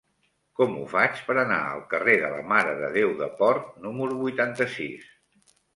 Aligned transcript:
Com 0.59 0.71
ho 0.77 0.85
faig 0.93 1.21
per 1.27 1.35
anar 1.41 1.59
al 1.75 1.83
carrer 1.93 2.17
de 2.23 2.33
la 2.33 2.41
Mare 2.55 2.75
de 2.83 2.91
Déu 2.99 3.15
de 3.23 3.31
Port 3.43 3.73
número 3.89 4.21
vuitanta-sis? 4.27 5.19